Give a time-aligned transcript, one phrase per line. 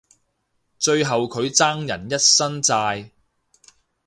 [0.79, 3.11] 最後佢爭人一身債